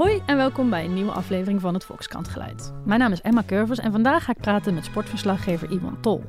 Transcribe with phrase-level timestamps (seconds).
[0.00, 2.72] Hoi en welkom bij een nieuwe aflevering van het Volkskrant Geluid.
[2.84, 6.24] Mijn naam is Emma Curvers en vandaag ga ik praten met sportverslaggever Iwan Tol.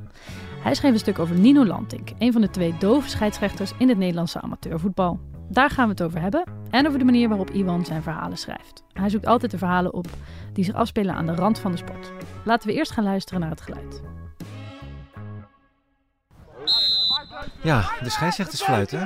[0.63, 3.97] Hij schreef een stuk over Nino Lantink, een van de twee dove scheidsrechters in het
[3.97, 5.19] Nederlandse amateurvoetbal.
[5.49, 8.83] Daar gaan we het over hebben en over de manier waarop Iwan zijn verhalen schrijft.
[8.93, 10.07] Hij zoekt altijd de verhalen op
[10.53, 12.11] die zich afspelen aan de rand van de sport.
[12.45, 14.01] Laten we eerst gaan luisteren naar het geluid.
[17.63, 19.05] Ja, de scheidsrechtersfluit, hè?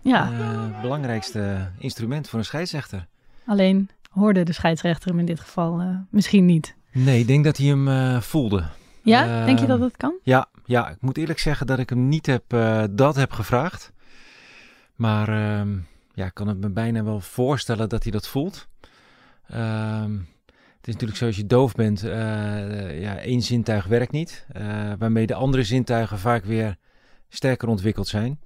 [0.00, 3.06] Ja, Eh, belangrijkste instrument voor een scheidsrechter.
[3.46, 6.74] alleen hoorde de scheidsrechter hem in dit geval eh, misschien niet.
[6.92, 8.64] Nee, ik denk dat hij hem eh, voelde.
[9.02, 10.14] Ja, Eh, denk je dat dat kan?
[10.22, 13.92] Ja, ja, ik moet eerlijk zeggen dat ik hem niet heb, eh, dat heb gevraagd.
[14.94, 15.78] Maar ehm,
[16.14, 18.68] ja, ik kan het me bijna wel voorstellen dat hij dat voelt.
[19.48, 20.12] Ehm,
[20.76, 22.00] het is natuurlijk zo, als je doof bent,
[23.00, 24.46] ja, één zintuig werkt niet.
[24.98, 26.76] waarmee de andere zintuigen vaak weer
[27.28, 28.40] sterker ontwikkeld zijn.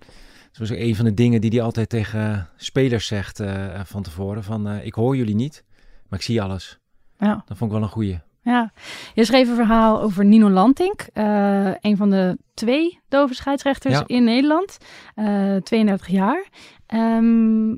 [0.58, 4.44] Was ook een van de dingen die hij altijd tegen spelers zegt eh, van tevoren.
[4.44, 5.64] Van, eh, ik hoor jullie niet,
[6.08, 6.78] maar ik zie alles.
[7.18, 7.42] Ja.
[7.46, 8.18] Dat vond ik wel een goeie.
[8.42, 8.72] Ja,
[9.14, 14.02] je schreef een verhaal over Nino Lantink, eh, een van de twee dove scheidsrechters Ja.
[14.06, 14.78] in Nederland,
[15.14, 16.48] eh 32 jaar.
[16.86, 17.76] Ehm,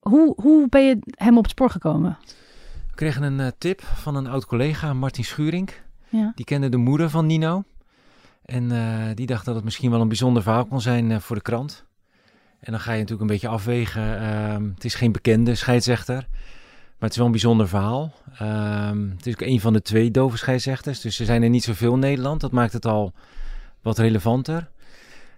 [0.00, 2.18] hoe, hoe ben je hem op het spoor gekomen?
[2.88, 5.82] We kregen een tip van een oud collega, Martin Schurink.
[6.08, 6.32] Ja.
[6.34, 7.62] Die kende de moeder van Nino.
[8.44, 8.68] En
[9.14, 11.83] die dacht dat het misschien wel een bijzonder verhaal kon zijn voor de krant.
[12.64, 14.20] En dan ga je natuurlijk een beetje afwegen.
[14.20, 16.14] ehm, het is geen bekende scheidsrechter.
[16.98, 18.12] Maar het is wel een bijzonder verhaal.
[18.38, 21.00] Ehm, het is ook een van de twee dove scheidsrechters.
[21.00, 22.40] Dus er zijn er niet zoveel in Nederland.
[22.40, 23.12] Dat maakt het al
[23.82, 24.58] wat relevanter.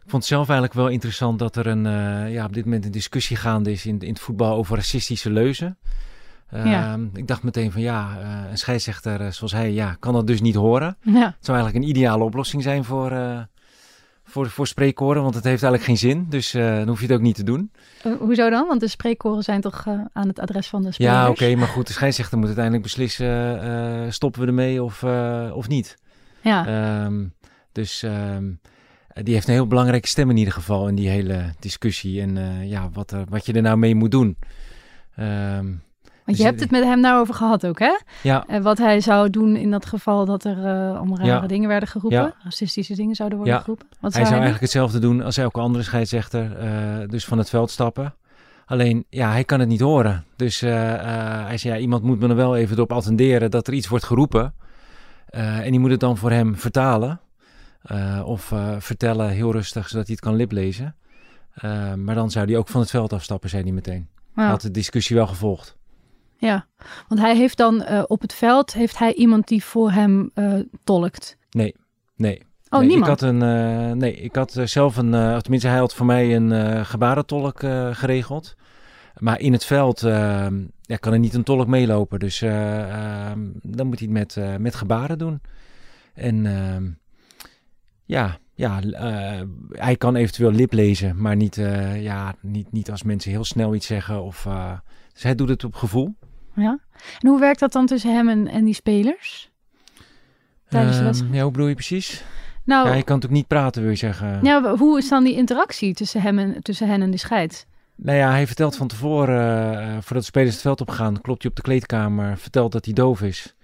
[0.05, 2.85] Ik vond het zelf eigenlijk wel interessant dat er een, eh, ja, op dit moment
[2.85, 5.79] een discussie gaande is in, in het voetbal over racistische leuzen.
[6.51, 6.93] Ja.
[6.93, 10.27] Ehm, Ik dacht meteen van ja, eh, een scheidsrechter eh, zoals hij ja, kan dat
[10.27, 10.97] dus niet horen.
[11.01, 13.11] Ja, Het zou eigenlijk een ideale oplossing zijn voor,
[14.37, 16.27] voor, voor spreekkoren, want het heeft eigenlijk geen zin.
[16.29, 17.71] Dus eh, dan hoef je het ook niet te doen.
[18.19, 18.67] Hoezo dan?
[18.67, 21.15] Want de spreekkoren zijn toch eh, aan het adres van de spelers?
[21.15, 25.03] Ja, oké, maar goed, de scheidsrechter moet uiteindelijk beslissen, eh, stoppen we ermee of,
[25.53, 25.97] of niet.
[26.41, 27.25] Ja, Ehm,
[27.73, 28.45] dus ehm,
[29.23, 32.21] die heeft een heel belangrijke stem in ieder geval in die hele discussie.
[32.21, 34.37] En ja, wat, er, wat je er nou mee moet doen.
[35.17, 35.67] Ehm,
[36.27, 37.99] want je dus- hebt het met hem nou over gehad ook, hè?
[38.23, 41.47] ja, En wat hij zou doen in dat geval dat er eh allemaal rare Ja.
[41.47, 42.19] dingen werden geroepen.
[42.19, 42.35] Ja.
[42.45, 43.61] Racistische dingen zouden worden Ja.
[43.61, 43.87] geroepen.
[43.91, 46.57] Wat hij zou zou hij eigenlijk hetzelfde doen als elke andere scheidsrechter.
[46.59, 48.15] eh, dus van het veld stappen.
[48.67, 50.25] Alleen, ja, hij kan het niet horen.
[50.37, 53.67] Dus eh, eh, hij zei, ja, iemand moet me er wel even op attenderen dat
[53.67, 54.55] er iets wordt geroepen.
[55.27, 57.21] Eh, en die moet het dan voor hem vertalen.
[57.83, 60.95] Eh, of eh, vertellen heel rustig, zodat hij het kan liplezen.
[61.55, 64.09] Eh, maar dan zou hij ook van het veld afstappen, zei hij meteen.
[64.35, 65.76] Hij had de discussie wel gevolgd.
[66.39, 66.67] Ja,
[67.09, 70.55] want hij heeft dan eh, op het veld heeft hij iemand die voor hem eh,
[70.85, 71.37] tolkt.
[71.51, 71.75] Nee,
[72.17, 72.43] nee.
[72.69, 73.13] Oh, nee, niemand.
[73.13, 76.37] Ik had, een, eh, nee, ik had zelf een, of tenminste hij had voor mij
[76.37, 77.61] een gebarentolk
[77.93, 78.57] geregeld.
[79.19, 80.01] Maar in het veld
[80.87, 82.19] ja, kan er niet een tolk meelopen.
[82.19, 85.41] Dus eh, ehm, dan moet hij het met, met gebaren doen.
[86.15, 86.91] En ehm,
[88.05, 88.81] ja, ja
[89.71, 91.55] hij kan eventueel lip lezen, maar niet,
[91.97, 94.23] ja, niet, niet als mensen heel snel iets zeggen.
[94.23, 94.73] Of, eh,
[95.13, 96.15] dus hij doet het op gevoel.
[96.57, 96.79] Ja.
[97.21, 99.51] En hoe werkt dat dan tussen hem en, en die spelers?
[100.69, 101.35] Tijdens de Ehm, wedstrijd?
[101.35, 102.25] ja, hoe bedoel je precies?
[102.65, 104.39] Nou, Ja, je kan natuurlijk niet praten, wil je zeggen.
[104.43, 107.67] ja, hoe is dan die interactie tussen, hem en, tussen hen en de scheid?
[107.97, 111.51] Nou ja, hij vertelt van tevoren, eh, voordat de spelers het veld opgaan, klopt hij
[111.51, 113.55] op de kleedkamer, vertelt dat hij doof is.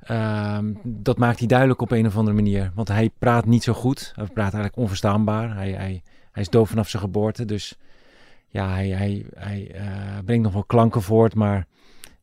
[0.00, 2.70] Ehm, dat maakt hij duidelijk op een of andere manier.
[2.74, 4.12] Want hij praat niet zo goed.
[4.14, 5.54] Hij praat eigenlijk onverstaanbaar.
[5.56, 7.44] Hij, hij, hij is doof vanaf zijn geboorte.
[7.44, 7.74] Dus
[8.48, 9.84] ja, hij, hij, hij eh,
[10.24, 11.66] brengt nog wel klanken voort, maar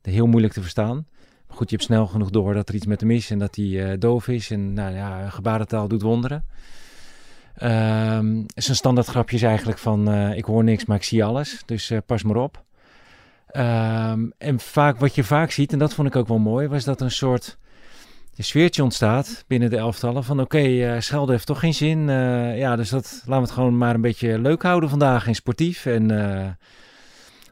[0.05, 1.07] heel moeilijk te verstaan.
[1.47, 3.55] Maar goed, je hebt snel genoeg door dat er iets met hem is en dat
[3.55, 4.51] hij eh, doof is.
[4.51, 6.45] En nou ja, gebarentaal doet wonderen.
[7.55, 11.61] Ehm zijn standaard grapje is eigenlijk van eh, ik hoor niks, maar ik zie alles.
[11.65, 12.63] Dus eh, pas maar op.
[13.47, 16.83] Ehm, en vaak, wat je vaak ziet, en dat vond ik ook wel mooi, was
[16.83, 17.57] dat een soort
[18.37, 20.23] sfeertje ontstaat binnen de elftallen.
[20.23, 22.07] Van oké, eh, schelden heeft toch geen zin.
[22.57, 25.85] Ja, dus dat, laten we het gewoon maar een beetje leuk houden vandaag en sportief.
[25.85, 26.07] En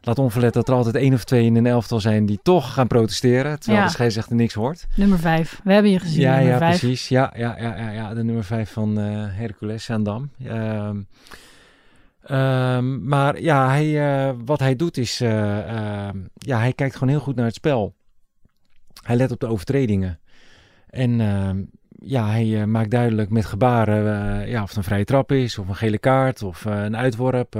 [0.05, 2.88] laat onverlet dat er altijd één of twee in een elftal zijn die toch gaan
[2.88, 3.59] protesteren.
[3.59, 3.85] Terwijl Ja.
[3.88, 4.85] de scheidsrechter niks hoort.
[4.95, 5.61] Nummer vijf.
[5.63, 6.79] We hebben je gezien, Ja, ja, vijf.
[6.79, 7.07] precies.
[7.07, 10.29] Ja, ja, ja, ja, ja, de nummer 5 van eh, Hercules Zaandam.
[10.45, 11.01] Ehm
[12.23, 15.59] ehm, maar ja, hij, eh, wat hij doet is, eh,
[16.07, 17.94] ehm, ja, hij kijkt gewoon heel goed naar het spel.
[19.03, 20.19] Hij let op de overtredingen.
[20.89, 21.11] En
[22.00, 24.03] ja, hij maakt duidelijk met gebaren
[24.50, 27.55] ja, of het een vrije trap is, of een gele kaart, of een uitworp.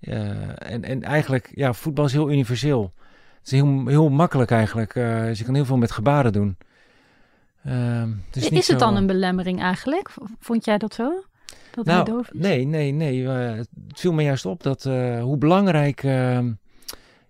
[0.00, 2.92] Eh, eh, en, en eigenlijk, ja, voetbal is heel universeel.
[3.38, 4.94] Het is heel, heel makkelijk eigenlijk.
[4.94, 6.56] eh, dus je kan heel veel met gebaren doen.
[7.64, 10.10] Ehm, het Is, niet het zo- dan een belemmering eigenlijk?
[10.38, 11.12] Vond jij dat zo?
[11.70, 12.40] Dat hij nou, doof is?
[12.40, 13.28] nee, nee, nee.
[13.28, 16.52] eh, het viel me juist op dat eh, hoe belangrijk ehm,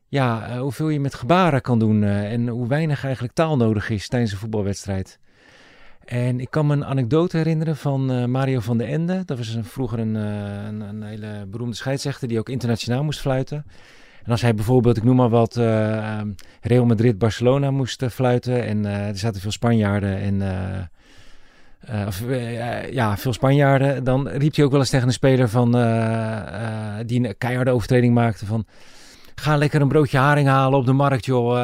[0.08, 4.32] ja, hoeveel je met gebaren kan doen en hoe weinig eigenlijk taal nodig is tijdens
[4.32, 5.18] een voetbalwedstrijd.
[6.08, 9.22] En ik kan me een anekdote herinneren van Mario van den Ende.
[9.24, 13.64] Dat was een, vroeger een, een, een, hele beroemde scheidsrechter die ook internationaal moest fluiten.
[14.24, 16.28] En als hij bijvoorbeeld, ik noem maar wat, ehm,
[16.60, 20.42] Real Madrid-Barcelona moest fluiten en er zaten veel Spanjaarden en
[22.06, 22.22] of,
[22.90, 24.04] ja, veel Spanjaarden.
[24.04, 25.70] Dan riep hij ook wel eens tegen een speler van,
[27.06, 28.66] die een keiharde overtreding maakte van...
[29.34, 31.58] Ga lekker een broodje haring halen op de markt, joh.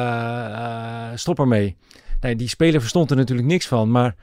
[1.15, 1.75] stop ermee.
[2.19, 3.91] Nee, die speler verstond er natuurlijk niks van.
[3.91, 4.15] Maar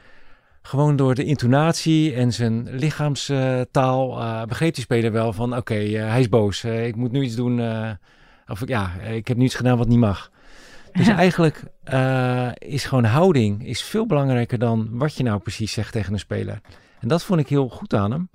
[0.63, 5.57] gewoon door de intonatie en zijn lichaamstaal begreep die speler wel van...
[5.57, 6.65] Oké, hij is boos.
[6.65, 7.61] ik moet nu iets doen.
[8.47, 10.31] of ja, ik heb nu iets gedaan wat niet mag.
[10.93, 11.63] Dus eigenlijk
[11.93, 16.19] uh, is gewoon houding is veel belangrijker dan wat je nou precies zegt tegen een
[16.19, 16.61] speler.
[17.01, 18.31] En dat vond ik heel goed aan hem.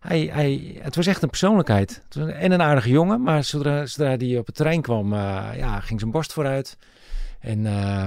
[0.00, 2.02] Hij, hij, het was echt een persoonlijkheid.
[2.16, 6.00] En een aardige jongen, maar zodra, zodra hij op het terrein kwam, uh, ja, ging
[6.00, 6.78] zijn borst vooruit.
[7.40, 8.04] En uh,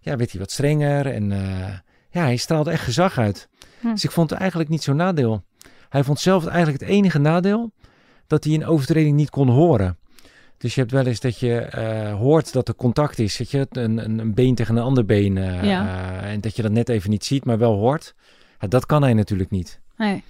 [0.00, 1.06] ja, werd hij wat strenger.
[1.06, 1.68] En uh,
[2.10, 3.48] ja, hij straalde echt gezag uit.
[3.80, 3.90] Hm.
[3.90, 5.44] Dus ik vond het eigenlijk niet zo'n nadeel.
[5.88, 7.72] Hij vond zelf eigenlijk het enige nadeel
[8.26, 9.98] dat hij een overtreding niet kon horen.
[10.58, 13.36] Dus je hebt wel eens dat je uh, hoort dat er contact is.
[13.36, 15.36] Dat je een, een, een been tegen een ander been.
[15.36, 15.84] Uh, ja.
[15.84, 18.14] uh, en dat je dat net even niet ziet, maar wel hoort.
[18.58, 19.80] dat kan hij natuurlijk niet.
[19.96, 20.22] Nee.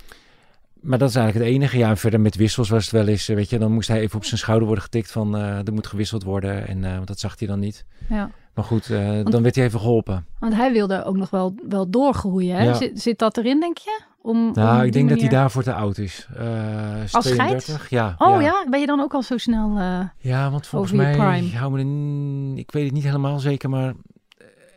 [0.81, 1.79] Maar dat is eigenlijk het enige.
[1.79, 4.17] Ja, en verder met wissels was het wel eens, weet je, dan moest hij even
[4.17, 6.67] op zijn schouder worden getikt van er moet gewisseld worden.
[6.67, 7.85] En want dat zag hij dan niet.
[8.09, 8.31] Ja.
[8.55, 10.27] Maar goed, want, dan werd hij even geholpen.
[10.39, 12.57] Want hij wilde ook nog wel, wel doorgroeien.
[12.57, 12.65] Hè?
[12.65, 12.75] Ja.
[12.75, 14.01] Zit, zit dat erin, denk je?
[14.23, 15.09] Om, nou, om ik denk manier...
[15.09, 16.29] dat hij daarvoor te oud is.
[16.41, 18.15] Uh, Als 32, ja.
[18.19, 18.41] Oh ja.
[18.41, 18.67] ja.
[18.71, 21.17] ben je dan ook al zo snel uh, Ja, want volgens mij
[21.55, 23.93] hou me ik weet het niet helemaal zeker, maar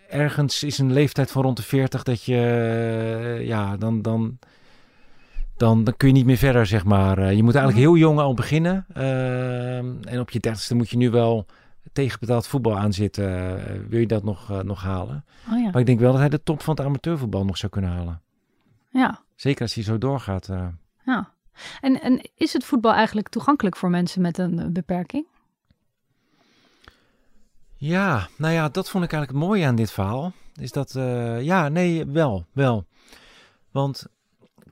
[0.10, 4.38] ergens is een leeftijd van rond de 40 dat je, ja, dan, dan,
[5.58, 7.34] dan, dan kun je niet meer verder, zeg maar.
[7.34, 8.86] je moet eigenlijk heel jong al beginnen.
[10.04, 11.46] en op je dertigste moet je nu wel
[11.92, 13.30] tegenbetaald voetbal aanzitten.
[13.90, 15.26] wil je dat nog, nog halen?
[15.52, 15.70] Oh ja.
[15.72, 18.22] Maar ik denk wel dat hij de top van het amateurvoetbal nog zou kunnen halen.
[18.90, 19.22] Ja.
[19.36, 20.48] Zeker als hij zo doorgaat.
[20.48, 20.68] Uh...
[21.06, 21.32] Ja.
[21.82, 25.26] En, en is het voetbal eigenlijk toegankelijk voor mensen met een beperking?
[27.76, 30.32] Ja, nou ja, dat vond ik eigenlijk het mooie aan dit verhaal.
[30.56, 32.86] Is dat, uh, ja, nee, wel, wel.
[33.72, 34.06] Want,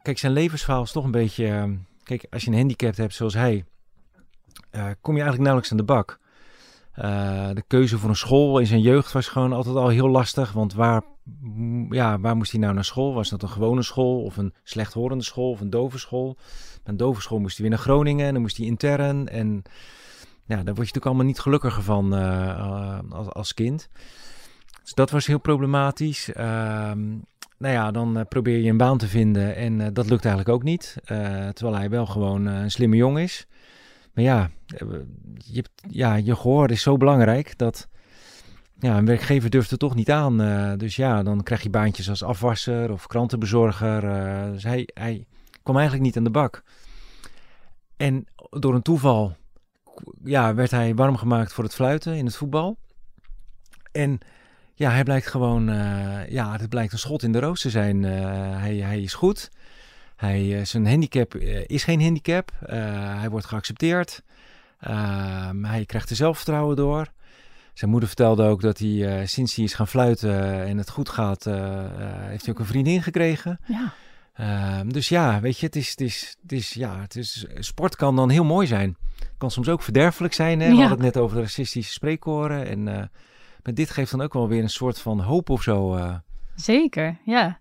[0.01, 1.45] kijk, zijn levensverhaal is toch een beetje...
[1.45, 1.63] Uh,
[2.03, 3.65] kijk, als je een handicap hebt zoals hij,
[5.01, 6.19] kom je eigenlijk nauwelijks aan de bak.
[7.53, 10.51] De keuze voor een school in zijn jeugd was gewoon altijd al heel lastig.
[10.51, 11.03] Want waar
[11.89, 13.13] ja, waar moest hij nou naar school?
[13.13, 16.37] Was dat een gewone school of een slechthorende school of een dove school?
[16.83, 19.27] Een dove school moest hij weer naar Groningen en dan moest hij intern.
[19.27, 19.63] En
[20.45, 23.89] ja, daar word je natuurlijk allemaal niet gelukkiger van uh, als, als kind.
[24.83, 26.29] Dus dat was heel problematisch.
[26.29, 26.35] Uh,
[27.57, 30.63] nou ja, dan uh, probeer je een baan te vinden en dat lukt eigenlijk ook
[30.63, 30.95] niet.
[31.53, 33.47] terwijl hij wel gewoon een slimme jongen is.
[34.13, 34.49] Maar ja,
[35.37, 37.87] je, ja, je gehoor is zo belangrijk dat
[38.79, 40.41] ja, een werkgever durft het toch niet aan.
[40.41, 44.03] Uh, dus ja, dan krijg je baantjes als afwasser of krantenbezorger.
[44.03, 45.25] Uh, dus hij, hij
[45.63, 46.63] kwam eigenlijk niet aan de bak.
[47.97, 49.35] En door een toeval
[50.23, 52.77] ja, werd hij warm gemaakt voor het fluiten in het voetbal.
[53.91, 54.19] En
[54.73, 55.65] ja, hij blijkt gewoon,
[56.29, 58.03] ja, het blijkt een schot in de roos te zijn.
[58.03, 59.51] hij, hij is goed.
[60.21, 61.35] Hij, zijn handicap
[61.65, 62.51] is geen handicap.
[63.19, 64.23] hij wordt geaccepteerd.
[64.79, 67.07] Ehm, hij krijgt er zelfvertrouwen door.
[67.73, 71.09] Zijn moeder vertelde ook dat hij uh, sinds hij is gaan fluiten en het goed
[71.09, 73.59] gaat, uh, uh, heeft hij ook een vriendin gekregen.
[73.67, 73.93] Ja.
[74.33, 77.95] Ehm, dus ja, weet je, het is, het is, het is, ja, het is, sport
[77.95, 78.97] kan dan heel mooi zijn.
[79.37, 80.59] Kan soms ook verderfelijk zijn.
[80.59, 80.69] Hè?
[80.69, 82.65] We hadden het net over de racistische spreekkoren.
[82.65, 82.83] En
[83.63, 85.97] maar dit geeft dan ook wel weer een soort van hoop of zo.
[86.55, 87.59] Zeker, ja.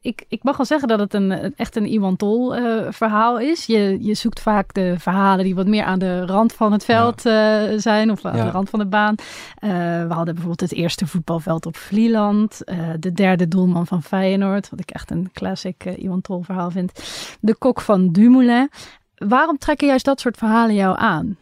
[0.00, 3.66] Ik, ik mag wel zeggen dat het een, echt een Iwan Tol uh, verhaal is.
[3.66, 7.22] Je, je zoekt vaak de verhalen die wat meer aan de rand van het veld
[7.22, 7.68] ja.
[7.68, 8.44] uh, zijn of aan ja.
[8.44, 9.14] de rand van de baan.
[9.18, 9.70] Uh,
[10.06, 12.62] we hadden bijvoorbeeld het eerste voetbalveld op Vlieland.
[12.98, 16.92] de derde doelman van Feyenoord, wat ik echt een classic Iwan Tol verhaal vind.
[17.40, 18.70] De kok van Dumoulin.
[19.14, 21.36] Waarom trekken juist dat soort verhalen jou aan?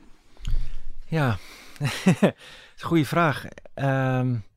[1.07, 1.37] Ja,
[2.05, 2.35] dat
[2.76, 3.45] is een goede vraag.
[3.75, 4.50] Um...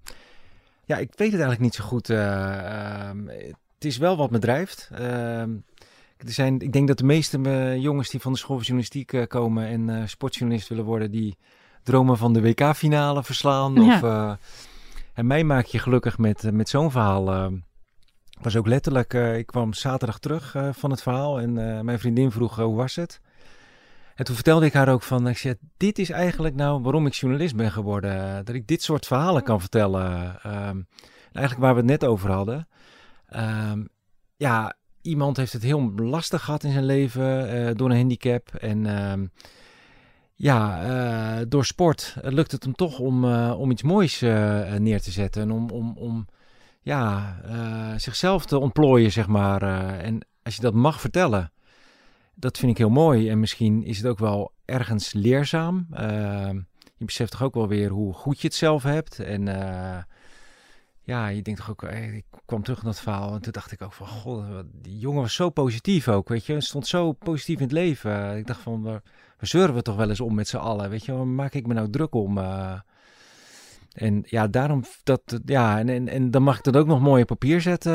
[0.86, 2.10] Ja, ik weet het eigenlijk niet zo goed.
[2.10, 3.28] Uh, um,
[3.76, 4.90] het is wel wat me drijft.
[4.92, 5.40] Uh,
[6.18, 9.14] er zijn, ik denk dat de meeste uh, jongens die van de school van journalistiek
[9.14, 11.38] uh, komen en sportjournalist willen worden, die
[11.84, 13.74] dromen van de WK-finale verslaan.
[13.74, 13.96] Ja.
[13.96, 14.38] Of,
[15.14, 17.32] en mij maak je gelukkig met, met zo'n verhaal.
[17.32, 17.56] Ehm,
[18.42, 21.54] was ook letterlijk, ik kwam zaterdag terug van het verhaal en
[21.86, 23.22] mijn vriendin vroeg hoe was het?
[24.16, 27.14] En toen vertelde ik haar ook van, ik zei, dit is eigenlijk nou waarom ik
[27.14, 28.46] journalist ben geworden.
[28.46, 30.40] Dat ik dit soort verhalen kan vertellen.
[30.46, 30.88] Um,
[31.32, 32.68] eigenlijk waar we het net over hadden.
[33.36, 33.88] Um,
[34.36, 38.54] ja, iemand heeft het heel lastig gehad in zijn leven uh, door een handicap.
[38.54, 39.32] En um,
[40.36, 40.86] ja,
[41.40, 44.20] uh, door sport lukt het hem toch om, uh, om iets moois
[44.78, 45.42] neer te zetten.
[45.42, 46.28] En om, om, om
[46.82, 47.36] ja,
[47.98, 49.62] zichzelf te ontplooien, zeg maar.
[50.00, 51.52] en als je dat mag vertellen,
[52.36, 53.30] dat vind ik heel mooi.
[53.30, 55.88] En misschien is het ook wel ergens leerzaam.
[56.98, 59.20] je beseft toch ook wel weer hoe goed je het zelf hebt.
[59.20, 59.48] En
[61.06, 63.82] ja, je denkt toch ook, ik kwam terug naar het verhaal en toen dacht ik
[63.82, 66.62] ook van, god, die jongen was zo positief ook, weet je.
[66.62, 68.38] Stond zo positief in het leven.
[68.38, 69.02] Ik dacht van, waar,
[69.38, 71.14] waar zeuren we toch wel eens om met z'n allen, weet je.
[71.14, 72.38] Waar maak ik me nou druk om?
[72.38, 72.80] Uh,
[73.92, 77.22] en ja, daarom, dat, ja, en, en, en dan mag ik dat ook nog mooi
[77.22, 77.94] op papier zetten.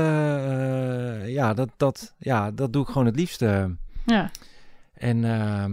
[1.30, 3.76] Ja, dat, dat, ja, dat doe ik gewoon het liefste.
[4.07, 4.30] Ja.
[4.95, 5.16] En...
[5.16, 5.64] Uh,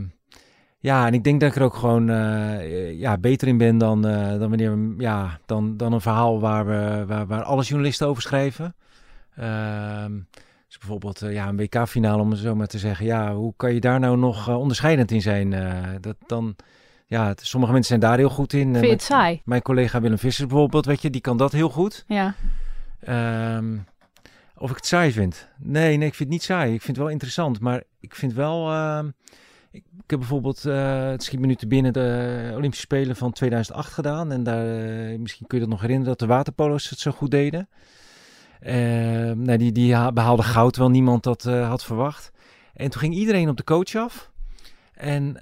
[0.79, 4.07] ja, en ik denk dat ik er ook gewoon uh, ja, beter in ben dan,
[4.07, 8.21] uh, dan, wanneer, ja, dan, dan een verhaal waar, we, waar, waar alle journalisten over
[8.21, 8.75] schrijven.
[9.39, 10.05] Uh,
[10.67, 13.05] dus bijvoorbeeld uh, ja, een WK-finale, om het zo maar te zeggen.
[13.05, 15.55] Ja, hoe kan je daar nou nog onderscheidend in zijn?
[16.01, 16.55] dat dan,
[17.05, 18.75] ja, het, sommige mensen zijn daar heel goed in.
[18.75, 19.41] Vind saai?
[19.45, 22.03] Mijn collega Willem Visser bijvoorbeeld, weet je, die kan dat heel goed.
[22.07, 22.33] Ja.
[22.99, 23.77] Ehm,
[24.57, 25.47] of ik het saai vind?
[25.57, 26.73] Nee, nee, ik vind het niet saai.
[26.73, 29.09] Ik vind het wel interessant, maar ik vind wel ehm,
[29.71, 33.93] ik, heb bijvoorbeeld, uh, het schiet me nu te binnen, de Olympische Spelen van 2008
[33.93, 34.31] gedaan.
[34.31, 37.31] En daar, uh, misschien kun je dat nog herinneren, dat de waterpolo's het zo goed
[37.31, 37.69] deden.
[39.35, 42.31] Nou, die, die behaalde goud, wel niemand dat uh, had verwacht.
[42.73, 44.31] En toen ging iedereen op de coach af.
[44.93, 45.35] En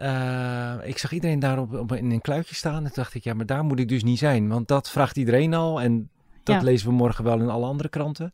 [0.84, 2.76] ik zag iedereen daar op, op, in een kluitje staan.
[2.76, 4.48] En toen dacht ik, ja, maar daar moet ik dus niet zijn.
[4.48, 5.82] Want dat vraagt iedereen al.
[5.82, 6.10] En
[6.44, 6.62] dat ja.
[6.62, 8.34] lezen we morgen wel in alle andere kranten.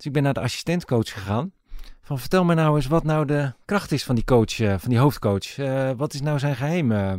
[0.00, 1.52] Dus ik ben naar de assistentcoach gegaan.
[2.02, 4.90] Van vertel me nou eens wat nou de kracht is van die coach, uh, van
[4.90, 5.58] die hoofdcoach.
[5.58, 6.92] Uh, wat is nou zijn geheim?
[6.92, 7.12] Uh,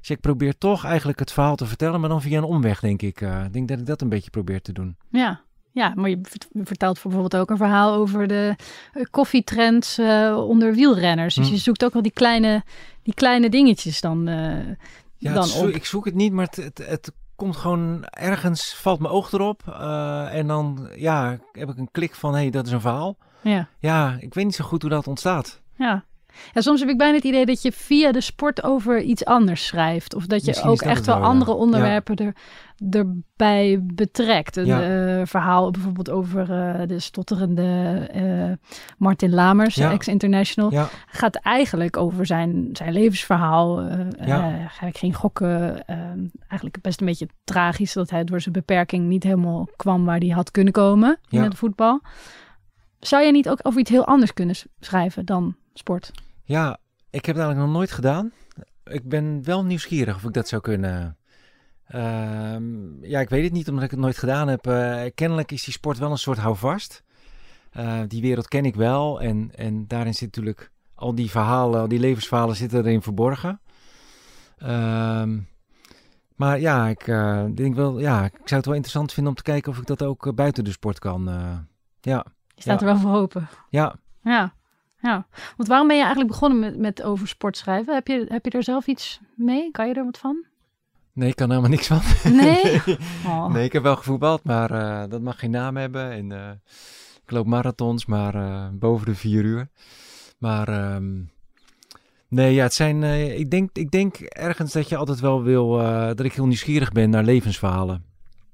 [0.00, 3.02] dus ik probeer toch eigenlijk het verhaal te vertellen, maar dan via een omweg, denk
[3.02, 3.20] ik.
[3.20, 4.96] Ik denk dat ik dat een beetje probeer te doen.
[5.10, 5.40] Ja,
[5.72, 6.20] ja, maar je
[6.54, 8.56] vertelt bijvoorbeeld ook een verhaal over de
[9.10, 9.98] koffietrends
[10.34, 11.34] onder wielrenners.
[11.34, 11.52] Dus hm.
[11.52, 12.64] je zoekt ook wel die kleine,
[13.02, 14.26] die kleine dingetjes dan,
[15.16, 15.68] ja, dan op.
[15.68, 19.62] Ik zoek het niet, maar het, het, het komt gewoon ergens, valt mijn oog erop.
[20.30, 23.16] en dan ja, heb ik een klik van, hé, hey, dat is een verhaal.
[23.40, 23.68] Ja.
[23.78, 25.60] ja, ik weet niet zo goed hoe dat ontstaat.
[25.74, 26.04] Ja.
[26.52, 29.66] Ja, soms heb ik bijna het idee dat je via de sport over iets anders
[29.66, 30.14] schrijft.
[30.14, 32.34] Of dat je ook echt wel, andere onderwerpen er,
[32.90, 34.56] erbij betrekt.
[34.56, 35.18] Een ja.
[35.18, 38.52] uh, verhaal bijvoorbeeld over uh, de stotterende uh,
[38.98, 40.88] Martin Lamers, ex-international.
[41.06, 43.88] Gaat eigenlijk over zijn, zijn levensverhaal.
[44.68, 45.84] ga ik geen gokken.
[46.38, 50.28] eigenlijk best een beetje tragisch dat hij door zijn beperking niet helemaal kwam waar hij
[50.28, 52.00] had kunnen komen in het voetbal.
[52.98, 56.10] Zou jij niet ook over iets heel anders kunnen schrijven dan sport?
[56.48, 56.78] Ja,
[57.10, 58.32] ik heb het eigenlijk nog nooit gedaan.
[58.84, 61.16] Ik ben wel nieuwsgierig of ik dat zou kunnen.
[61.94, 62.56] Uh,
[63.00, 64.66] ja, ik weet het niet omdat ik het nooit gedaan heb.
[64.66, 67.02] Uh, kennelijk is die sport wel een soort houvast.
[67.76, 69.20] Uh, die wereld ken ik wel.
[69.20, 73.60] En, en daarin zit natuurlijk al die verhalen, al die levensverhalen zitten erin verborgen.
[74.58, 75.38] Ehm,
[76.34, 79.50] maar ja, ik uh, denk wel, ja, ik zou het wel interessant vinden om te
[79.50, 81.24] kijken of ik dat ook buiten de sport kan.
[82.00, 82.24] ja.
[82.54, 83.48] Je staat er wel voor open.
[83.68, 83.96] Ja.
[84.22, 84.56] Ja.
[85.00, 85.26] Ja,
[85.56, 87.94] want waarom ben je eigenlijk begonnen met, met over sport schrijven?
[87.94, 89.70] Heb je, heb je er zelf iets mee?
[89.70, 90.46] Kan je er wat van?
[91.18, 92.00] Nee, ik kan helemaal niks van.
[92.32, 92.80] Nee?
[93.26, 93.52] Oh.
[93.52, 96.10] Nee, ik heb wel gevoetbald, maar uh, dat mag geen naam hebben.
[96.10, 96.50] En, uh,
[97.24, 99.68] ik loop marathons, maar uh, boven de vier uur.
[100.38, 101.30] Maar um,
[102.28, 103.02] nee, ja, het zijn.
[103.38, 105.68] ik, denk, ik denk ergens dat je altijd wel wil.
[106.14, 108.04] dat ik heel nieuwsgierig ben naar levensverhalen.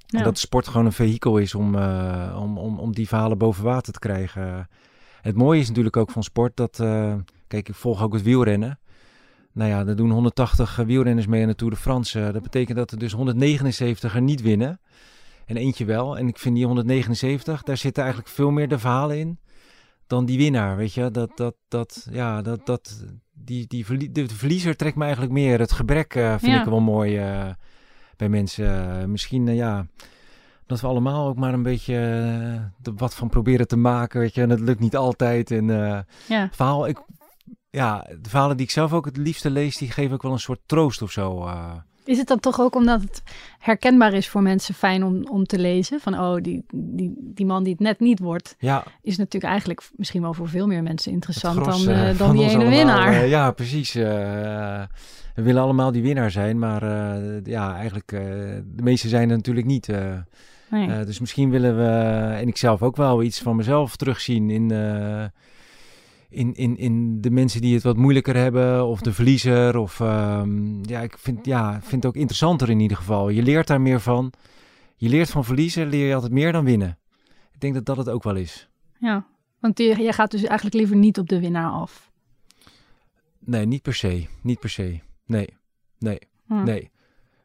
[0.06, 0.18] Ja.
[0.18, 1.74] En dat sport gewoon een vehikel is om,
[2.34, 4.68] om, om, om die verhalen boven water te krijgen.
[5.25, 7.14] Het mooie is natuurlijk ook van sport dat, uh,
[7.47, 8.78] kijk, ik volg ook het wielrennen.
[9.52, 12.31] Nou ja, er doen 180 wielrenners mee aan de Tour de France.
[12.33, 14.81] dat betekent dat er dus 179 er niet winnen.
[15.47, 16.19] En eentje wel.
[16.19, 19.38] En ik vind die 179, daar zitten eigenlijk veel meer de verhalen in
[20.07, 20.76] dan die winnaar.
[20.76, 25.33] Weet je, dat, dat, dat, ja, dat, dat, die, die, de verliezer trekt me eigenlijk
[25.33, 25.59] meer.
[25.59, 26.61] Het gebrek uh, vind ja.
[26.61, 27.19] ik wel mooi.
[27.19, 27.50] Uh,
[28.16, 29.11] bij mensen.
[29.11, 29.87] Misschien, ja,
[30.66, 31.94] dat we allemaal ook maar een beetje
[32.85, 34.42] uh, wat van proberen te maken, weet je.
[34.42, 35.50] En het lukt niet altijd.
[35.50, 35.66] En
[36.28, 36.49] ja.
[36.52, 37.02] verhaal, ik,
[37.71, 40.38] ja, de verhalen die ik zelf ook het liefste lees, die geven ook wel een
[40.38, 41.49] soort troost of zo.
[42.04, 43.23] Is het dan toch ook omdat het
[43.59, 46.00] herkenbaar is voor mensen fijn om, om te lezen?
[46.00, 48.85] Van oh, die, die, die man die het net niet wordt, ja.
[49.02, 52.68] is natuurlijk eigenlijk misschien wel voor veel meer mensen interessant dan, uh, dan die ene
[52.68, 53.12] winnaar.
[53.12, 53.97] Uh, ja, precies.
[53.97, 54.04] Uh,
[55.35, 58.21] we willen allemaal die winnaar zijn, maar uh, ja, eigenlijk uh,
[58.64, 59.88] de meeste zijn er natuurlijk niet.
[60.73, 61.04] Uh, nee.
[61.04, 61.85] dus misschien willen we,
[62.37, 64.71] en ik zelf ook wel, iets van mezelf terugzien in,
[66.28, 69.76] in, in, in de mensen die het wat moeilijker hebben, of de verliezer.
[69.76, 73.28] Of um, ja, ik vind, ja, vind het ook interessanter in ieder geval.
[73.28, 74.33] Je leert daar meer van.
[74.97, 76.99] Je leert van verliezen, leer je altijd meer dan winnen.
[77.52, 78.68] Ik denk dat dat het ook wel is.
[78.99, 79.26] Ja,
[79.59, 82.11] want je, jij gaat dus eigenlijk liever niet op de winnaar af.
[83.38, 84.26] Nee, niet per se.
[84.42, 85.00] Niet per se.
[85.26, 85.49] nee,
[85.99, 86.64] nee, Hm.
[86.64, 86.90] nee.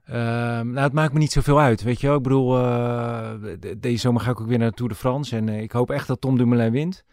[0.10, 2.16] Ehm, nou, het maakt me niet zoveel uit, weet je wel.
[2.18, 5.36] Ik bedoel, eh, de- deze zomer ga ik ook weer naar de Tour de France.
[5.36, 7.04] En eh, ik hoop echt dat Tom Dumoulin wint.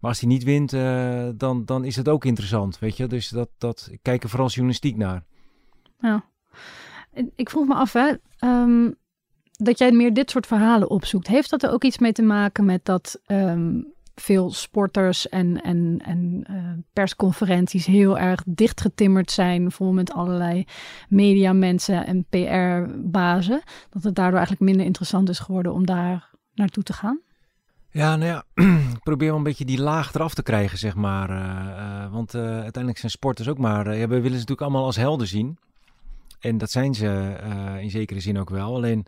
[0.00, 3.06] Maar als hij niet wint, eh, dan, dan is het ook interessant, weet je.
[3.06, 5.24] Dus dat, dat, ik kijk er vooral journalistiek naar.
[7.12, 8.90] En Ik vroeg me af, hè, ehm,
[9.52, 11.26] dat jij meer dit soort verhalen opzoekt.
[11.26, 13.80] Heeft dat er ook iets mee te maken met dat ehm,
[14.14, 16.54] veel sporters en, en, en eh,
[16.92, 20.64] persconferenties heel erg dichtgetimmerd zijn, vol met allerlei
[21.08, 23.62] mediamensen en PR-bazen?
[23.90, 27.20] Dat het daardoor eigenlijk minder interessant is geworden om daar naartoe te gaan?
[27.90, 28.44] Ja, nou ja,
[28.94, 31.30] ik probeer wel een beetje die laag eraf te krijgen, zeg maar.
[31.30, 33.86] eh, eh, want uiteindelijk zijn sporters ook maar...
[33.86, 35.58] eh, ja, we willen ze natuurlijk allemaal als helden zien.
[36.40, 37.36] En dat zijn ze
[37.80, 38.74] in zekere zin ook wel.
[38.74, 39.06] Alleen,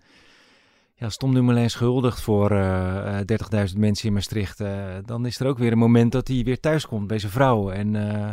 [0.98, 4.60] ja, als Tom Dumoulin schuldigt voor eh, eh, 30.000 mensen in Maastricht...
[4.60, 7.32] eh, dan is er ook weer een moment dat hij weer thuis komt bij zijn
[7.32, 7.70] vrouw.
[7.70, 8.32] En eh,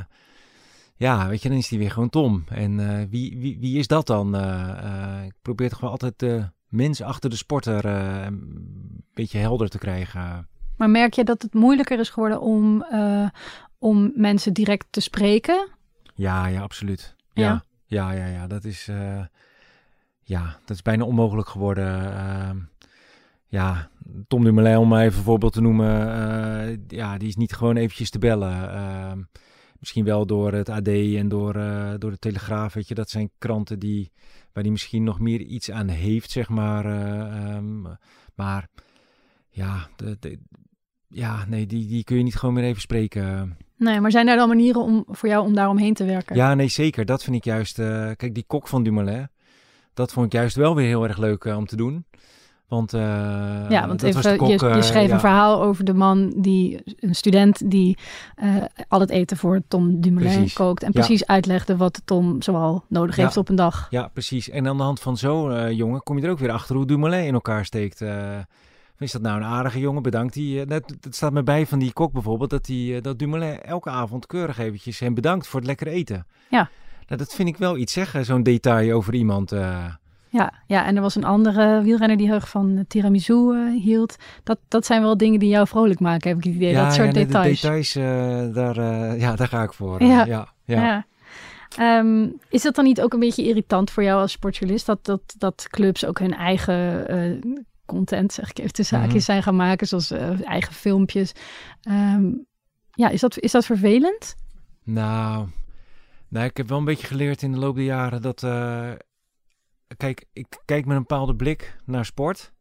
[0.96, 2.44] ja, weet je, dan is hij weer gewoon Tom.
[2.48, 4.36] En eh, wie, wie, wie is dat dan?
[4.36, 4.70] Eh,
[5.20, 9.70] eh, ik probeer toch wel altijd de mens achter de sporter eh, een beetje helder
[9.70, 10.48] te krijgen.
[10.78, 13.28] Maar merk je dat het moeilijker is geworden om, eh,
[13.78, 15.70] om mensen direct te spreken?
[16.16, 17.16] Ja, ja, absoluut.
[17.34, 17.64] Ja?
[17.86, 18.48] Ja, ja, ja, ja.
[18.48, 19.22] Dat is, eh,
[20.34, 22.16] ja, dat is bijna onmogelijk geworden.
[22.16, 22.58] Ehm,
[23.48, 23.90] ja,
[24.28, 26.14] Tom Dumoulin, om maar even een voorbeeld te noemen.
[26.70, 28.72] eh, ja, die is niet gewoon eventjes te bellen.
[28.74, 29.22] Ehm,
[29.80, 32.74] misschien wel door het AD en door, eh, door de Telegraaf.
[32.74, 34.12] Weet je, dat zijn kranten die,
[34.54, 36.86] waar die misschien nog meer iets aan heeft, zeg maar.
[36.86, 37.82] eh, ehm,
[38.36, 38.68] maar
[39.50, 40.40] ja, de, de-
[41.08, 43.58] ja nee, die, die kun je niet gewoon meer even spreken.
[43.78, 46.36] Nee, maar zijn er dan manieren om, voor jou om daaromheen te werken?
[46.36, 47.06] Ja, nee, zeker.
[47.06, 47.76] Dat vind ik juist.
[48.16, 49.28] kijk, die kok van Dumoulin.
[49.94, 52.06] Dat vond ik juist wel weer heel erg leuk eh, om te doen.
[52.68, 53.02] Want, eh,
[53.70, 55.84] Ja, want dat was de even, kok, je, je eh, schreef ja, een verhaal over
[55.86, 57.98] de man die, een student die
[58.88, 60.54] al het eten voor Tom Dumoulin Precies.
[60.54, 60.84] kookt.
[60.84, 61.00] En Ja.
[61.00, 63.24] precies uitlegde wat Tom zoal nodig Ja.
[63.24, 63.88] heeft op een dag.
[63.90, 64.50] Ja, precies.
[64.50, 67.26] En aan de hand van zo'n jongen kom je er ook weer achter hoe Dumoulin
[67.26, 68.02] in elkaar steekt.
[68.98, 70.02] Is dat nou een aardige jongen?
[70.02, 70.34] Bedankt.
[70.34, 73.90] Die, net, het staat me bij van die kok bijvoorbeeld dat, die, dat Dumoulin elke
[73.90, 76.26] avond keurig eventjes hem bedankt voor het lekkere eten.
[76.50, 76.70] Ja.
[77.14, 79.52] Nou, dat vind ik wel iets zeggen, zo'n detail over iemand.
[79.52, 79.86] eh.
[80.30, 84.16] Ja, ja, en er was een andere wielrenner die heel erg van tiramisu eh, hield.
[84.44, 86.72] Dat, dat zijn wel dingen die jou vrolijk maken, heb ik het idee.
[86.72, 87.62] ja, dat soort ja, details.
[87.62, 88.76] De details, eh, daar,
[89.18, 90.04] ja, daar ga ik voor.
[90.04, 90.26] Ja.
[90.26, 91.06] ja, ja.
[91.78, 94.86] Ehm, is dat dan niet ook een beetje irritant voor jou als sportjournalist?
[94.86, 97.42] Dat, dat, dat clubs ook hun eigen
[97.86, 99.20] content, zeg ik even de zaakjes, Mhm.
[99.24, 100.12] zijn gaan maken, zoals
[100.44, 101.32] eigen filmpjes.
[101.82, 102.24] Ehm,
[102.92, 104.36] ja, is dat, is dat vervelend?
[104.84, 105.48] Nou,
[106.34, 108.44] nou, ik heb wel een beetje geleerd in de loop der jaren dat.
[108.44, 108.92] eh,
[109.98, 112.52] kijk, ik kijk met een bepaalde blik naar sport.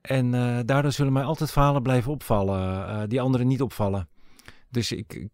[0.00, 4.08] En eh, daardoor zullen mij altijd verhalen blijven opvallen, eh, die anderen niet opvallen.
[4.70, 5.28] Dus ik,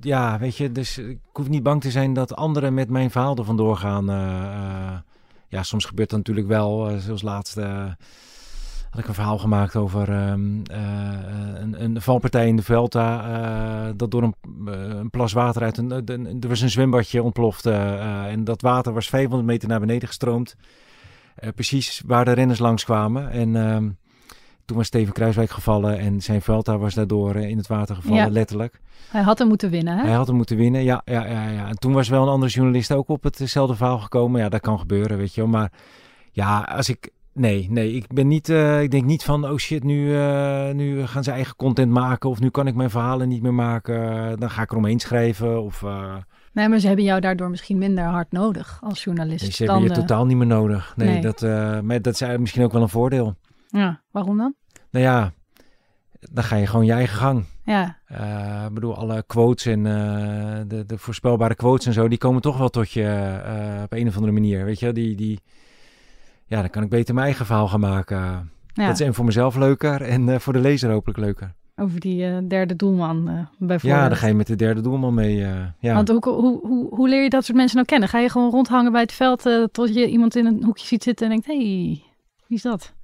[0.00, 3.36] ja, weet je, dus ik hoef niet bang te zijn dat anderen met mijn verhaal
[3.36, 4.06] er vandoor gaan.
[5.48, 7.58] ja, soms gebeurt dat natuurlijk wel, zoals laatst.
[8.90, 10.80] Had ik een verhaal gemaakt over ehm, eh,
[11.54, 13.24] een, een valpartij in de Velta.
[13.86, 14.34] eh, dat door een,
[14.66, 15.90] eh, een plas water uit een.
[16.12, 17.66] een- er was een zwembadje ontploft.
[17.66, 20.54] en dat water was 500 meter naar beneden gestroomd.
[21.54, 23.30] Precies waar de renners langskwamen.
[23.30, 23.88] En ehm,
[24.64, 25.98] toen was Steven Kruiswijk gevallen.
[25.98, 28.30] En zijn Velta was daardoor in het water gevallen, Ja.
[28.30, 28.80] letterlijk.
[29.10, 30.04] Hij had hem moeten winnen, hè?
[30.04, 31.68] Hij had hem moeten winnen, ja, ja, ja, ja.
[31.68, 34.40] En toen was wel een andere journalist ook op hetzelfde verhaal gekomen.
[34.40, 35.50] Ja, dat kan gebeuren, weet je wel.
[35.50, 35.72] Maar
[36.32, 37.10] ja, als ik...
[37.32, 38.48] Nee, nee, ik ben niet...
[38.48, 42.30] eh, ik denk niet van, oh shit, nu, eh, nu gaan ze eigen content maken...
[42.30, 44.38] of nu kan ik mijn verhalen niet meer maken.
[44.40, 45.82] Dan ga ik eromheen schrijven of...
[45.82, 46.14] eh,
[46.52, 49.42] Nee, maar ze hebben jou daardoor misschien minder hard nodig als journalist.
[49.42, 50.92] nee, ze hebben je eh, totaal niet meer nodig.
[50.96, 51.20] Nee, nee.
[51.20, 53.34] Dat, eh, maar dat is misschien ook wel een voordeel.
[53.68, 54.54] Ja, waarom dan?
[54.90, 55.32] Nou ja,
[56.32, 57.44] dan ga je gewoon je eigen gang.
[57.64, 62.18] Ja, Eh, ik bedoel, alle quotes en eh, de, de voorspelbare quotes en zo, die
[62.18, 63.04] komen toch wel tot je
[63.44, 64.64] eh, op een of andere manier.
[64.64, 65.40] Weet je, die, die,
[66.50, 68.16] ja, dan kan ik beter mijn eigen verhaal gaan maken.
[68.16, 68.86] ja.
[68.86, 71.54] Dat is en voor mezelf leuker en eh, voor de lezer hopelijk leuker.
[71.76, 74.02] over die eh, derde doelman eh, bijvoorbeeld.
[74.02, 75.36] Ja, dan ga je met de derde doelman mee.
[75.36, 75.94] ja.
[75.94, 78.08] Want hoe, hoe, hoe, hoe leer je dat soort mensen nou kennen?
[78.08, 81.26] Ga je gewoon rondhangen bij het veld tot je iemand in een hoekje ziet zitten
[81.26, 82.02] en denkt, hé, hey,
[82.46, 82.94] wie is dat?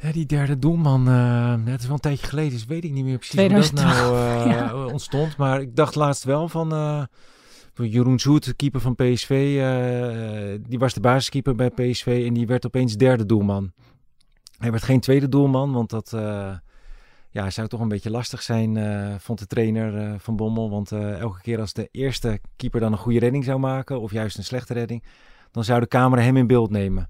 [0.00, 3.18] Ja, die derde doelman, het is wel een tijdje geleden, dus weet ik niet meer
[3.18, 5.36] precies hoe dat 2012, nou ontstond.
[5.36, 6.72] Maar ik dacht laatst wel van
[7.74, 12.66] Jeroen Zoet, keeper van PSV, eh, die was de basiskeeper bij PSV en die werd
[12.66, 13.72] opeens derde doelman.
[14.58, 16.52] Hij werd geen tweede doelman, want dat eh,
[17.30, 20.70] ja, zou toch een beetje lastig zijn, eh, vond de trainer van Bommel.
[20.70, 24.38] Want elke keer als de eerste keeper dan een goede redding zou maken, of juist
[24.38, 25.04] een slechte redding,
[25.50, 27.08] dan zou de camera hem in beeld nemen.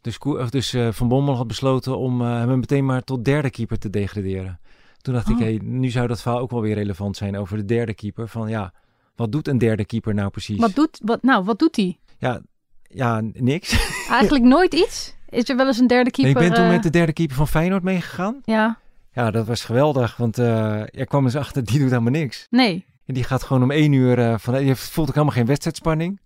[0.00, 0.18] Dus,
[0.50, 4.60] dus Van Bommel had besloten om hem meteen maar tot derde keeper te degraderen.
[5.00, 5.40] Toen dacht ik, Oh.
[5.40, 8.28] hey, nu zou dat verhaal ook wel weer relevant zijn over de derde keeper.
[8.28, 8.72] Van ja,
[9.16, 10.58] wat doet een derde keeper nou precies?
[10.58, 11.98] Wat doet, wat, nou, wat doet hij?
[12.18, 12.40] Ja,
[12.82, 13.92] ja, niks.
[14.10, 15.14] Eigenlijk nooit iets?
[15.28, 16.42] Is er wel eens een derde Nee, keeper?
[16.42, 18.40] ik ben toen eh, met de derde keeper van Feyenoord meegegaan.
[18.44, 18.78] Ja,
[19.12, 22.46] Ja, dat was geweldig, want eh er kwam eens achter, die doet helemaal niks.
[22.50, 25.46] nee, En die gaat gewoon om één uur, eh, van, die voelt ook helemaal geen
[25.46, 26.20] wedstrijdspanning.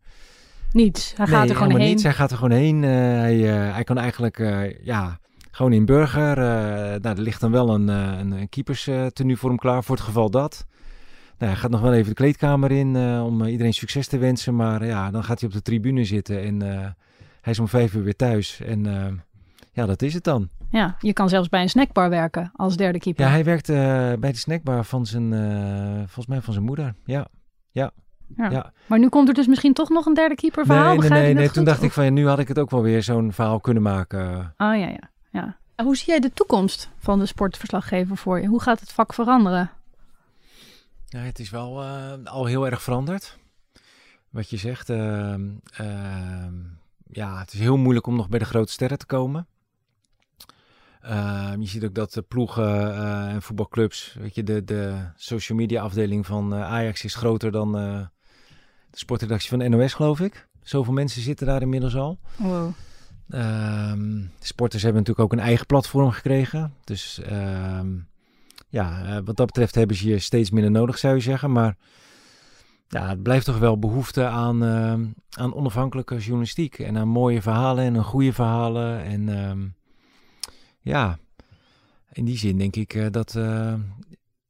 [0.72, 1.12] niets.
[1.16, 1.88] Hij gaat nee, er gewoon heen.
[1.88, 2.02] niets.
[2.02, 2.84] Hij gaat er gewoon heen.
[2.84, 5.18] Eh, hij, eh, hij kan eigenlijk, eh, ja,
[5.50, 6.38] gewoon in burger.
[6.38, 9.58] eh, nou, er ligt dan wel een, eh, een, een keepers eh, tenue voor hem
[9.58, 10.66] klaar, voor het geval dat.
[11.38, 14.18] Nou, hij gaat nog wel even de kleedkamer in eh, om eh, iedereen succes te
[14.18, 14.56] wensen.
[14.56, 16.86] Maar ja, dan gaat hij op de tribune zitten en eh,
[17.40, 18.60] hij is om vijf uur weer thuis.
[18.60, 18.84] En
[19.72, 20.48] ja, dat is het dan.
[20.70, 23.24] Ja, je kan zelfs bij een snackbar werken als derde keeper.
[23.24, 23.66] Ja, hij werkt
[24.20, 25.32] bij de snackbar van zijn,
[25.98, 26.94] volgens mij van zijn moeder.
[27.04, 27.26] Ja.
[27.70, 28.50] Ja.
[28.50, 28.72] ja.
[28.86, 30.96] Maar nu komt er dus misschien toch nog een derde keeper verhaal.
[30.96, 31.46] Nee, nee, nee, nee.
[31.46, 31.66] Toen goed?
[31.66, 34.54] dacht ik van ja, nu had ik het ook wel weer zo'n verhaal kunnen maken.
[34.56, 35.56] Oh ja, ja, ja.
[35.82, 38.46] Hoe zie jij de toekomst van de sportverslaggever voor je?
[38.46, 39.70] Hoe gaat het vak veranderen?
[41.08, 43.38] Ja, het is wel eh, al heel erg veranderd.
[44.30, 44.90] Wat je zegt.
[44.90, 46.54] ehm, ehm,
[47.10, 49.46] ja, het is heel moeilijk om nog bij de grote sterren te komen.
[51.00, 55.58] Ehm, je ziet ook dat de ploegen eh, en voetbalclubs, weet je, de, de social
[55.58, 58.08] media afdeling van eh, Ajax is groter dan de
[58.98, 60.48] sportredactie van NOS, geloof ik.
[60.62, 62.18] Zoveel mensen zitten daar inmiddels al.
[62.36, 62.72] Wow.
[64.40, 66.74] Sporters hebben natuurlijk ook een eigen platform gekregen.
[66.84, 67.20] Dus
[68.68, 71.52] ja, eh, wat dat betreft hebben ze je steeds minder nodig, zou je zeggen.
[71.52, 71.76] Maar
[72.88, 76.78] ja, het blijft toch wel behoefte aan, ehm, aan onafhankelijke journalistiek.
[76.78, 79.02] En aan mooie verhalen en aan goede verhalen.
[79.04, 79.66] En ehm,
[80.80, 81.18] ja,
[82.12, 83.74] in die zin denk ik eh, dat, eh,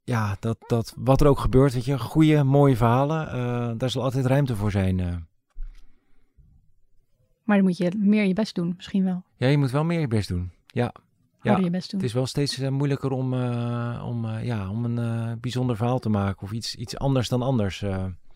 [0.05, 4.03] ja, dat, dat wat er ook gebeurt, weet je, goede, mooie verhalen, eh, daar zal
[4.03, 5.01] altijd ruimte voor zijn.
[5.01, 5.17] eh.
[7.43, 9.23] Maar dan moet je meer je best doen, misschien wel.
[9.37, 10.51] Ja, je moet wel meer je best doen.
[10.67, 10.93] Ja.
[11.57, 12.01] Ja, je best doen.
[12.01, 15.99] Het is wel steeds eh, moeilijker om, eh, om, eh, ja, om een bijzonder verhaal
[15.99, 17.81] te maken of iets, iets anders dan anders.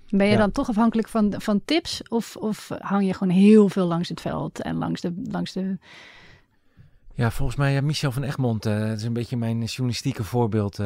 [0.08, 0.38] Ben je ja.
[0.38, 2.08] dan toch afhankelijk van, van tips?
[2.08, 5.22] Of, of hang je gewoon heel veel langs het veld en langs de...
[5.30, 5.78] Langs de...
[7.14, 10.80] Ja, volgens mij, ja, Michel van Egmond, dat is een beetje mijn journalistieke voorbeeld.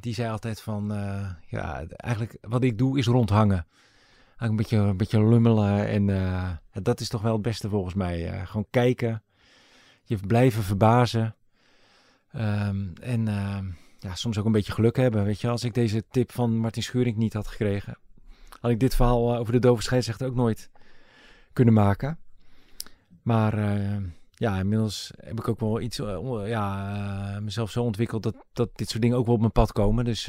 [0.00, 0.92] die zei altijd van,
[1.46, 3.66] ja, eigenlijk wat ik doe is rondhangen.
[4.38, 6.06] Eigenlijk een beetje, een beetje lummelen en
[6.82, 8.46] dat is toch wel het beste volgens mij.
[8.46, 9.22] gewoon kijken,
[10.08, 11.34] je blijven verbazen
[12.32, 13.64] Ehm, en ehm,
[13.98, 15.24] ja, soms ook een beetje geluk hebben.
[15.24, 17.98] Weet je, als ik deze tip van Martin Schuring niet had gekregen,
[18.60, 20.70] had ik dit verhaal eh, over de dove scheidsrechter ook nooit
[21.52, 22.18] kunnen maken.
[23.22, 23.96] Maar eh,
[24.34, 26.94] ja, inmiddels heb ik ook wel iets, eh, ja,
[27.34, 30.04] eh, mezelf zo ontwikkeld dat, dat dit soort dingen ook wel op mijn pad komen.
[30.04, 30.24] Dus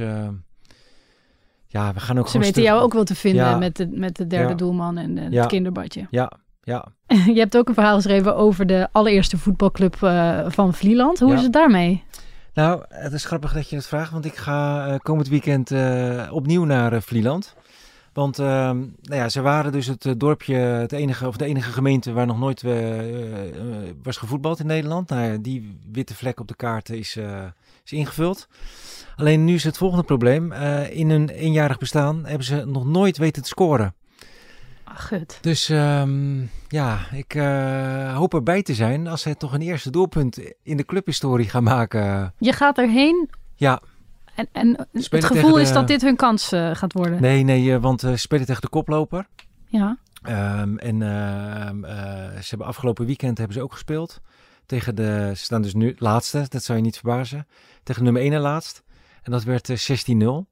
[1.68, 3.58] ja, we gaan ook Ze weten jou ook wel te vinden Ja.
[3.58, 4.56] met, de, met de derde Ja.
[4.56, 5.40] doelman en Ja.
[5.40, 6.08] het kinderbadje.
[6.12, 6.32] Ja,
[6.62, 6.88] ja.
[7.36, 11.20] je hebt ook een verhaal geschreven over de allereerste voetbalclub eh, van Vlieland.
[11.20, 11.36] Hoe Ja.
[11.36, 12.04] is het daarmee?
[12.54, 16.28] Nou, het is grappig dat je het vraagt, want ik ga eh, komend weekend eh,
[16.32, 17.56] opnieuw naar Vlieland.
[18.14, 22.14] Want ehm, nou ja, ze waren dus het dorpje, het enige, of de enige gemeente
[22.14, 22.64] waar nog nooit
[24.04, 25.10] was gevoetbald in Nederland.
[25.10, 27.18] Nou ja, die witte vlek op de kaart is,
[27.86, 28.48] is ingevuld.
[29.16, 30.52] Alleen nu is het volgende probleem.
[30.92, 33.94] In hun eenjarig bestaan hebben ze nog nooit weten te scoren.
[34.92, 35.38] Ach, gut.
[35.42, 40.40] Dus ehm, ja, ik eh, hoop erbij te zijn als zij toch een eerste doelpunt
[40.64, 42.34] in de clubhistorie gaan maken.
[42.38, 43.82] Je gaat erheen Ja,
[44.36, 47.22] en, en het gevoel is dat dit hun kans eh, gaat worden.
[47.22, 49.28] Nee, nee, eh, want ze spelen tegen de koploper.
[49.66, 49.98] Ja.
[50.22, 54.22] Ehm, en ehm, eh, ze hebben afgelopen weekend hebben ze ook gespeeld.
[54.66, 57.48] Tegen de, ze staan dus nu laatste, dat zou je niet verbazen.
[57.84, 58.84] Tegen nummer 1 en laatst.
[59.24, 60.50] En dat werd eh, 16-0.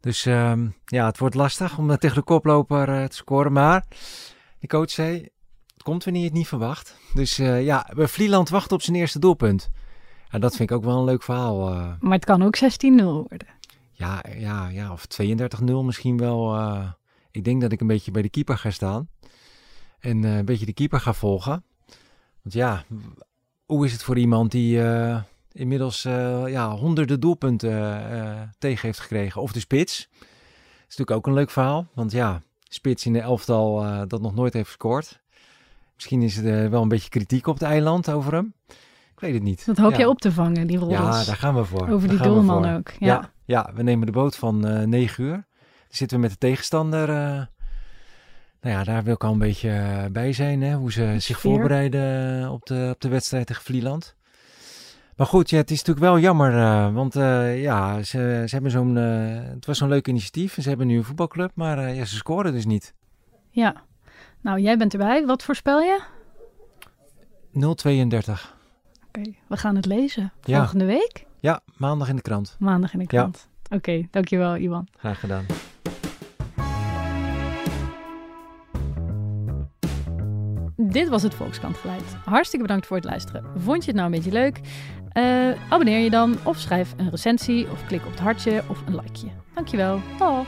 [0.00, 3.52] Dus ehm, ja, het wordt lastig om tegen de koploper eh, te scoren.
[3.52, 3.84] Maar
[4.58, 5.28] de coach zei,
[5.72, 6.96] het komt wanneer je het niet verwacht.
[7.14, 9.70] Dus eh, ja, Vlieland wacht op zijn eerste doelpunt.
[10.28, 11.68] En dat vind ik ook wel een leuk verhaal.
[11.70, 11.92] eh.
[12.00, 13.46] Maar het kan ook 16-0 worden.
[13.92, 16.58] Ja, ja, ja, of 32-0 misschien wel.
[17.30, 19.08] ik denk dat ik een beetje bij de keeper ga staan.
[19.98, 21.64] En een beetje de keeper ga volgen.
[22.42, 22.84] Want ja,
[23.66, 24.80] hoe is het voor iemand die
[25.52, 29.42] inmiddels eh, ja, honderden doelpunten eh, tegen heeft gekregen?
[29.42, 30.08] Of de spits.
[30.10, 30.28] Dat
[30.88, 31.86] is natuurlijk ook een leuk verhaal.
[31.94, 35.20] Want ja, spits in de elftal eh, dat nog nooit heeft gescoord.
[35.94, 38.54] Misschien is er wel een beetje kritiek op het eiland over hem.
[39.12, 39.66] Ik weet het niet.
[39.66, 39.96] Dat hoop ja.
[39.96, 40.90] jij op te vangen, die rol.
[40.90, 41.88] Ja, daar gaan we voor.
[41.88, 42.90] Over die doelman ook.
[42.90, 43.06] Ja.
[43.06, 45.32] Ja, ja, we nemen de boot van eh 9 uur.
[45.32, 45.42] Dan
[45.88, 47.06] zitten we met de tegenstander.
[47.06, 47.46] nou
[48.60, 50.62] ja, daar wil ik al een beetje bij zijn.
[50.62, 54.17] Hè, hoe ze zich voorbereiden op de, op de wedstrijd tegen Vlieland.
[55.18, 56.54] Maar goed, ja, het is natuurlijk wel jammer.
[56.54, 58.96] Uh, want eh, ja, ze, ze hebben zo'n.
[58.96, 60.56] Eh, het was zo'n leuk initiatief.
[60.56, 61.50] En ze hebben nu een voetbalclub.
[61.54, 62.94] Maar ja, ze scoren dus niet.
[63.50, 63.74] Ja.
[64.40, 65.26] Nou, jij bent erbij.
[65.26, 66.00] Wat voorspel je?
[67.52, 67.60] 0,32.
[69.08, 70.32] Oké, we gaan het lezen.
[70.40, 71.26] Volgende week?
[71.40, 72.56] Ja, maandag in de krant.
[72.58, 73.48] Maandag in de krant.
[73.62, 73.76] Ja.
[73.76, 74.88] Oké, dankjewel, Iwan.
[74.96, 75.44] Graag gedaan.
[80.76, 82.16] Dit was het Volkskrant Geluid.
[82.24, 83.44] Hartstikke bedankt voor het luisteren.
[83.56, 84.60] Vond je het nou een beetje leuk?
[85.18, 88.94] Uh, abonneer je dan of schrijf een recensie of klik op het hartje of een
[88.94, 89.30] likeje.
[89.54, 90.00] Dankjewel.
[90.18, 90.46] Dag!